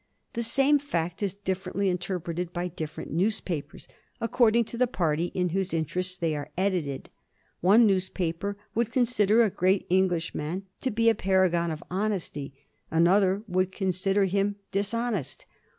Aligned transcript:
The 0.33 0.41
same 0.41 0.79
fact 0.79 1.21
is 1.21 1.35
differently 1.35 1.87
interpreted 1.87 2.51
by 2.51 2.69
different 2.69 3.11
newspapers, 3.11 3.87
according 4.19 4.63
to 4.63 4.77
the 4.79 4.87
party 4.87 5.25
in 5.35 5.49
whose 5.49 5.75
interests 5.75 6.17
they 6.17 6.35
are 6.35 6.49
edited. 6.57 7.11
One 7.59 7.85
newspaper 7.85 8.57
would 8.73 8.91
consider 8.91 9.43
a 9.43 9.51
great 9.51 9.85
Englishman 9.91 10.65
to 10.81 10.89
be 10.89 11.07
a 11.07 11.13
paragon 11.13 11.69
of 11.69 11.83
honesty, 11.91 12.51
another 12.89 13.43
would 13.47 13.71
consider 13.71 14.25
him 14.25 14.55
dishonest. 14.71 15.45